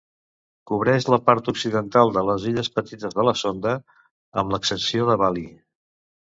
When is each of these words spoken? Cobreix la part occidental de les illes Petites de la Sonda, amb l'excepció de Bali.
Cobreix 0.69 1.03
la 1.13 1.19
part 1.27 1.51
occidental 1.51 2.13
de 2.15 2.23
les 2.29 2.47
illes 2.53 2.71
Petites 2.79 3.19
de 3.19 3.27
la 3.29 3.35
Sonda, 3.43 3.75
amb 4.45 4.57
l'excepció 4.57 5.07
de 5.13 5.21
Bali. 5.25 5.47